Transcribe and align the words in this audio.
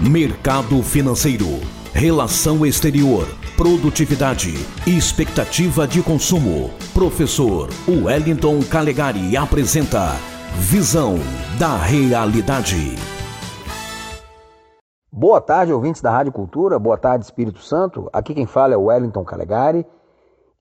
Mercado 0.00 0.80
financeiro, 0.80 1.58
relação 1.92 2.64
exterior, 2.64 3.26
produtividade 3.56 4.54
expectativa 4.86 5.88
de 5.88 6.00
consumo. 6.04 6.70
Professor 6.94 7.68
Wellington 7.88 8.60
Calegari 8.62 9.36
apresenta 9.36 10.12
Visão 10.54 11.16
da 11.58 11.76
Realidade. 11.76 12.94
Boa 15.10 15.40
tarde, 15.40 15.72
ouvintes 15.72 16.00
da 16.00 16.12
Rádio 16.12 16.30
Cultura. 16.30 16.78
Boa 16.78 16.96
tarde, 16.96 17.24
Espírito 17.24 17.60
Santo. 17.60 18.08
Aqui 18.12 18.34
quem 18.34 18.46
fala 18.46 18.74
é 18.74 18.76
o 18.76 18.84
Wellington 18.84 19.24
Calegari. 19.24 19.84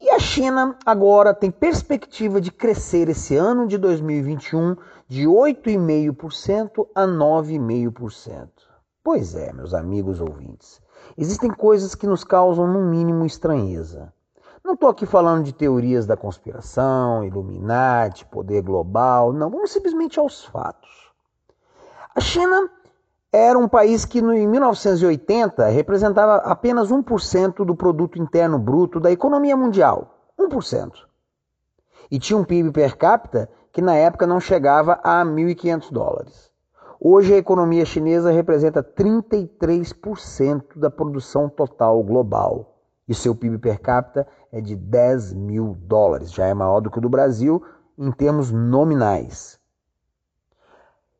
E 0.01 0.09
a 0.09 0.17
China 0.17 0.75
agora 0.83 1.31
tem 1.31 1.51
perspectiva 1.51 2.41
de 2.41 2.49
crescer 2.49 3.07
esse 3.07 3.35
ano 3.35 3.67
de 3.67 3.77
2021 3.77 4.75
de 5.07 5.27
8,5% 5.27 6.87
a 6.95 7.05
9,5%. 7.05 8.66
Pois 9.09 9.35
é, 9.35 9.53
meus 9.53 9.73
amigos 9.73 10.19
ouvintes, 10.19 10.81
existem 11.17 11.49
coisas 11.49 11.95
que 11.95 12.05
nos 12.05 12.25
causam 12.25 12.67
no 12.67 12.81
mínimo 12.81 13.25
estranheza. 13.25 14.11
Não 14.61 14.73
estou 14.73 14.89
aqui 14.89 15.05
falando 15.05 15.45
de 15.45 15.53
teorias 15.53 16.05
da 16.05 16.17
conspiração, 16.17 17.23
Illuminati, 17.23 18.25
poder 18.25 18.61
global, 18.61 19.31
não, 19.31 19.49
vamos 19.49 19.71
simplesmente 19.71 20.19
aos 20.19 20.43
fatos. 20.43 20.89
A 22.13 22.19
China 22.19 22.69
era 23.31 23.57
um 23.57 23.69
país 23.69 24.03
que 24.03 24.19
em 24.19 24.45
1980 24.45 25.67
representava 25.67 26.35
apenas 26.39 26.91
1% 26.91 27.63
do 27.63 27.77
produto 27.77 28.21
interno 28.21 28.59
bruto 28.59 28.99
da 28.99 29.09
economia 29.09 29.55
mundial, 29.55 30.33
1%. 30.37 30.91
E 32.11 32.19
tinha 32.19 32.37
um 32.37 32.43
PIB 32.43 32.73
per 32.73 32.97
capita 32.97 33.49
que 33.71 33.81
na 33.81 33.95
época 33.95 34.27
não 34.27 34.41
chegava 34.41 34.99
a 35.01 35.23
1.500 35.23 35.93
dólares. 35.93 36.56
Hoje 36.99 37.31
a 37.31 37.37
economia 37.37 37.85
chinesa 37.85 38.31
representa 38.31 38.81
33% 38.81 40.79
da 40.79 40.89
produção 40.89 41.47
total 41.47 42.03
global 42.03 42.75
e 43.07 43.13
seu 43.13 43.35
PIB 43.35 43.59
per 43.59 43.79
capita 43.79 44.27
é 44.51 44.59
de 44.59 44.75
10 44.75 45.33
mil 45.33 45.77
dólares, 45.81 46.31
já 46.31 46.47
é 46.47 46.55
maior 46.55 46.79
do 46.79 46.89
que 46.89 46.97
o 46.97 47.01
do 47.01 47.07
Brasil 47.07 47.63
em 47.97 48.11
termos 48.11 48.51
nominais. 48.51 49.59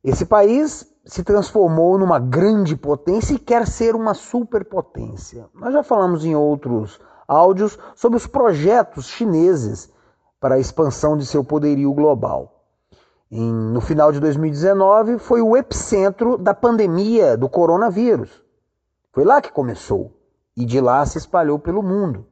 Esse 0.04 0.26
país 0.26 0.92
se 1.06 1.24
transformou 1.24 1.98
numa 1.98 2.18
grande 2.18 2.76
potência 2.76 3.36
e 3.36 3.40
quer 3.40 3.68
ser 3.68 3.96
uma 3.96 4.16
superpotência. 4.16 5.48
Nós 5.54 5.74
já 5.74 5.84
falamos 5.84 6.26
em 6.26 6.36
outros 6.36 7.00
áudios 7.28 7.78
sobre 7.96 8.18
os 8.18 8.26
projetos 8.26 9.06
chineses 9.06 9.94
para 10.40 10.56
a 10.56 10.60
expansão 10.60 11.16
de 11.16 11.26
seu 11.26 11.44
poderio 11.44 11.94
global 11.94 12.57
em, 13.32 13.52
no 13.52 13.82
final 13.82 14.12
de 14.12 14.20
2019, 14.20 15.20
foi 15.20 15.42
o 15.42 15.56
epicentro 15.56 16.38
da 16.38 16.54
pandemia 16.54 17.36
do 17.36 17.50
coronavírus. 17.50 18.44
Foi 19.12 19.26
lá 19.26 19.42
que 19.42 19.52
começou 19.52 20.14
e 20.56 20.66
de 20.66 20.80
lá 20.80 21.06
se 21.06 21.18
espalhou 21.18 21.60
pelo 21.60 21.84
mundo. 21.84 22.26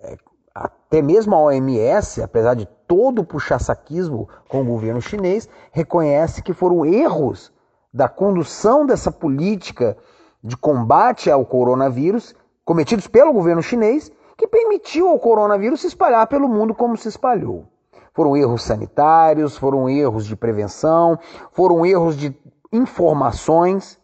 É, 0.00 0.16
até 0.54 1.00
mesmo 1.02 1.34
a 1.34 1.42
OMS, 1.42 2.22
apesar 2.22 2.54
de 2.54 2.66
todo 2.86 3.20
o 3.20 3.24
puxa-saquismo 3.24 4.28
com 4.48 4.62
o 4.62 4.64
governo 4.64 5.00
chinês, 5.00 5.48
reconhece 5.72 6.42
que 6.42 6.52
foram 6.52 6.84
erros 6.84 7.52
da 7.92 8.08
condução 8.08 8.84
dessa 8.84 9.10
política 9.10 9.96
de 10.42 10.56
combate 10.56 11.30
ao 11.30 11.46
coronavírus 11.46 12.34
cometidos 12.64 13.06
pelo 13.06 13.32
governo 13.32 13.62
chinês 13.62 14.10
que 14.36 14.48
permitiu 14.48 15.08
ao 15.08 15.18
coronavírus 15.18 15.80
se 15.80 15.86
espalhar 15.86 16.26
pelo 16.26 16.48
mundo 16.48 16.74
como 16.74 16.96
se 16.96 17.08
espalhou. 17.08 17.68
Foram 18.14 18.36
erros 18.36 18.62
sanitários, 18.62 19.58
foram 19.58 19.88
erros 19.88 20.24
de 20.24 20.36
prevenção, 20.36 21.18
foram 21.50 21.84
erros 21.84 22.16
de 22.16 22.32
informações. 22.72 23.98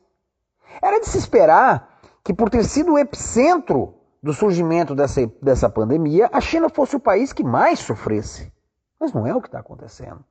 Era 0.83 0.99
de 0.99 1.09
se 1.09 1.17
esperar 1.17 2.01
que, 2.25 2.35
por 2.35 2.51
ter 2.51 2.65
sido 2.65 2.93
o 2.93 2.99
epicentro 2.99 3.95
do 4.21 4.33
surgimento 4.33 4.97
dessa, 4.97 5.25
dessa 5.41 5.71
pandemia, 5.71 6.29
a 6.33 6.41
China 6.41 6.69
fosse 6.69 6.97
o 6.97 7.01
país 7.01 7.33
que 7.33 7.45
mais 7.45 7.79
sofresse. 7.79 8.53
Mas 8.99 9.13
não 9.13 9.27
é 9.27 9.35
o 9.35 9.41
que 9.41 9.47
está 9.47 9.61
acontecendo. 9.61 10.25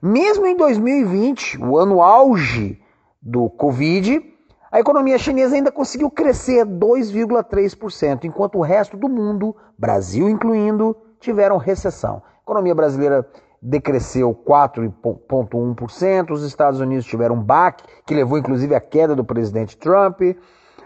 Mesmo 0.00 0.46
em 0.46 0.56
2020, 0.56 1.62
o 1.62 1.76
ano 1.76 2.00
auge 2.00 2.82
do 3.20 3.50
Covid, 3.50 4.24
a 4.72 4.80
economia 4.80 5.18
chinesa 5.18 5.54
ainda 5.54 5.70
conseguiu 5.70 6.10
crescer 6.10 6.64
2,3%, 6.64 8.24
enquanto 8.24 8.56
o 8.56 8.62
resto 8.62 8.96
do 8.96 9.08
mundo, 9.08 9.54
Brasil 9.78 10.30
incluindo, 10.30 10.96
tiveram 11.20 11.58
recessão 11.58 12.22
economia 12.48 12.74
brasileira 12.74 13.28
decresceu 13.60 14.34
4,1%, 14.34 16.30
os 16.30 16.42
Estados 16.42 16.80
Unidos 16.80 17.04
tiveram 17.04 17.34
um 17.34 17.42
baque, 17.42 17.84
que 18.06 18.14
levou 18.14 18.38
inclusive 18.38 18.74
à 18.74 18.80
queda 18.80 19.14
do 19.14 19.24
presidente 19.24 19.76
Trump, 19.76 20.22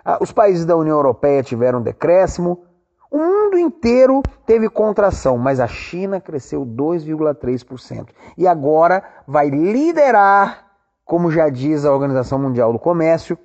ah, 0.04 0.18
os 0.20 0.32
países 0.32 0.64
da 0.64 0.76
União 0.76 0.96
Europeia 0.96 1.42
tiveram 1.42 1.78
um 1.78 1.82
decréscimo, 1.82 2.64
o 3.08 3.18
mundo 3.18 3.58
inteiro 3.58 4.22
teve 4.44 4.68
contração, 4.68 5.38
mas 5.38 5.60
a 5.60 5.68
China 5.68 6.20
cresceu 6.20 6.64
2,3%. 6.66 8.08
E 8.36 8.48
agora 8.48 9.04
vai 9.26 9.48
liderar, 9.50 10.66
como 11.04 11.30
já 11.30 11.48
diz 11.48 11.84
a 11.84 11.92
Organização 11.92 12.38
Mundial 12.38 12.72
do 12.72 12.78
Comércio, 12.78 13.38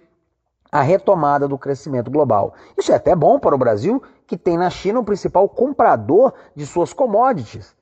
a 0.71 0.81
retomada 0.81 1.47
do 1.47 1.57
crescimento 1.57 2.09
global. 2.09 2.53
Isso 2.77 2.91
é 2.91 2.95
até 2.95 3.15
bom 3.15 3.39
para 3.39 3.53
o 3.53 3.57
Brasil, 3.57 4.01
que 4.25 4.37
tem 4.37 4.57
na 4.57 4.69
China 4.69 5.01
o 5.01 5.03
principal 5.03 5.47
comprador 5.47 6.33
de 6.55 6.65
suas 6.65 6.93
commodities. 6.93 7.76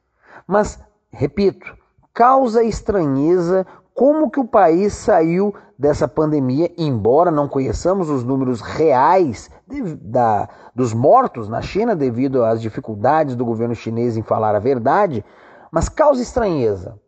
Mas, 0.48 0.80
repito, 1.12 1.76
causa 2.14 2.64
estranheza 2.64 3.66
como 3.94 4.30
que 4.30 4.40
o 4.40 4.48
país 4.48 4.94
saiu 4.94 5.54
dessa 5.78 6.08
pandemia, 6.08 6.72
embora 6.78 7.32
não 7.32 7.48
conheçamos 7.48 8.10
os 8.10 8.24
números 8.24 8.62
reais 8.62 9.50
de, 9.68 9.96
da, 9.96 10.50
dos 10.74 10.94
mortos 10.94 11.50
na 11.50 11.62
China 11.62 11.96
devido 11.96 12.44
às 12.44 12.62
dificuldades 12.62 13.36
do 13.36 13.46
governo 13.46 13.76
chinês 13.76 14.16
em 14.18 14.24
falar 14.24 14.56
a 14.56 14.60
verdade, 14.60 15.24
mas 15.72 15.90
causa 15.90 16.22
estranheza. 16.22 17.00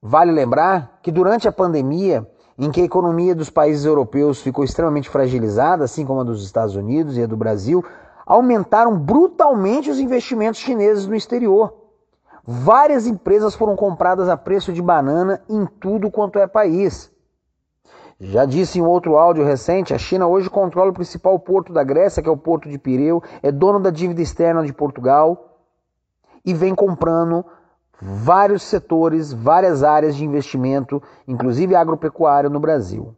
Vale 0.00 0.30
lembrar 0.30 0.98
que 1.02 1.10
durante 1.10 1.48
a 1.48 1.52
pandemia, 1.52 2.28
em 2.58 2.70
que 2.70 2.80
a 2.80 2.84
economia 2.84 3.34
dos 3.34 3.50
países 3.50 3.84
europeus 3.84 4.40
ficou 4.40 4.64
extremamente 4.64 5.08
fragilizada, 5.08 5.84
assim 5.84 6.04
como 6.04 6.20
a 6.20 6.24
dos 6.24 6.44
Estados 6.44 6.76
Unidos 6.76 7.16
e 7.16 7.22
a 7.22 7.26
do 7.26 7.36
Brasil, 7.36 7.84
aumentaram 8.26 8.96
brutalmente 8.96 9.90
os 9.90 9.98
investimentos 9.98 10.60
chineses 10.60 11.06
no 11.06 11.14
exterior. 11.14 11.83
Várias 12.46 13.06
empresas 13.06 13.54
foram 13.54 13.74
compradas 13.74 14.28
a 14.28 14.36
preço 14.36 14.72
de 14.72 14.82
banana 14.82 15.42
em 15.48 15.64
tudo 15.64 16.10
quanto 16.10 16.38
é 16.38 16.46
país. 16.46 17.10
Já 18.20 18.44
disse 18.44 18.78
em 18.78 18.82
outro 18.82 19.16
áudio 19.16 19.44
recente, 19.44 19.94
a 19.94 19.98
China 19.98 20.26
hoje 20.26 20.50
controla 20.50 20.90
o 20.90 20.94
principal 20.94 21.38
porto 21.38 21.72
da 21.72 21.82
Grécia, 21.82 22.22
que 22.22 22.28
é 22.28 22.32
o 22.32 22.36
porto 22.36 22.68
de 22.68 22.78
Pireu, 22.78 23.22
é 23.42 23.50
dono 23.50 23.80
da 23.80 23.90
dívida 23.90 24.20
externa 24.20 24.64
de 24.64 24.72
Portugal 24.72 25.58
e 26.44 26.52
vem 26.52 26.74
comprando 26.74 27.44
vários 28.00 28.62
setores, 28.62 29.32
várias 29.32 29.82
áreas 29.82 30.14
de 30.14 30.24
investimento, 30.24 31.02
inclusive 31.26 31.74
agropecuário 31.74 32.50
no 32.50 32.60
Brasil. 32.60 33.14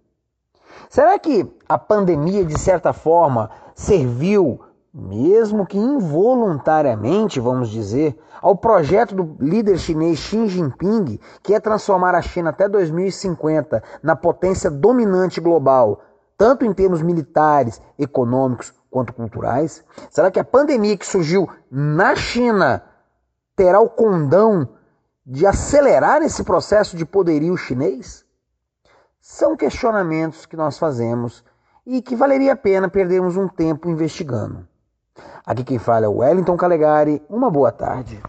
Será 0.88 1.18
que 1.18 1.52
a 1.68 1.76
pandemia, 1.76 2.44
de 2.44 2.58
certa 2.58 2.92
forma, 2.92 3.50
serviu 3.74 4.60
mesmo 4.98 5.66
que 5.66 5.76
involuntariamente, 5.76 7.38
vamos 7.38 7.68
dizer, 7.68 8.18
ao 8.40 8.56
projeto 8.56 9.14
do 9.14 9.36
líder 9.38 9.76
chinês 9.76 10.18
Xi 10.18 10.48
Jinping, 10.48 11.20
que 11.42 11.52
é 11.52 11.60
transformar 11.60 12.14
a 12.14 12.22
China 12.22 12.48
até 12.48 12.66
2050 12.66 13.82
na 14.02 14.16
potência 14.16 14.70
dominante 14.70 15.38
global, 15.38 16.00
tanto 16.38 16.64
em 16.64 16.72
termos 16.72 17.02
militares, 17.02 17.78
econômicos 17.98 18.72
quanto 18.90 19.12
culturais? 19.12 19.84
Será 20.08 20.30
que 20.30 20.40
a 20.40 20.44
pandemia 20.44 20.96
que 20.96 21.04
surgiu 21.04 21.46
na 21.70 22.16
China 22.16 22.82
terá 23.54 23.80
o 23.80 23.90
condão 23.90 24.66
de 25.26 25.46
acelerar 25.46 26.22
esse 26.22 26.42
processo 26.42 26.96
de 26.96 27.04
poderio 27.04 27.54
chinês? 27.58 28.24
São 29.20 29.56
questionamentos 29.56 30.46
que 30.46 30.56
nós 30.56 30.78
fazemos 30.78 31.44
e 31.84 32.00
que 32.00 32.16
valeria 32.16 32.54
a 32.54 32.56
pena 32.56 32.88
perdermos 32.88 33.36
um 33.36 33.46
tempo 33.46 33.90
investigando. 33.90 34.66
Aqui 35.46 35.62
quem 35.62 35.78
fala 35.78 36.06
é 36.06 36.08
o 36.08 36.16
Wellington 36.16 36.56
Calegari. 36.56 37.22
Uma 37.30 37.48
boa 37.48 37.70
tarde. 37.70 38.20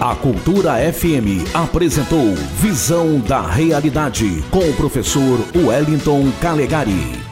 A 0.00 0.14
Cultura 0.16 0.74
FM 0.92 1.52
apresentou 1.54 2.34
Visão 2.60 3.18
da 3.18 3.40
Realidade 3.40 4.44
com 4.52 4.58
o 4.58 4.76
professor 4.76 5.38
Wellington 5.56 6.30
Calegari. 6.40 7.23